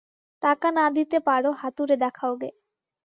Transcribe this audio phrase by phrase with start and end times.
[0.43, 2.49] টাকা না দিতে পারো হাতুড়ে দেখাওগে।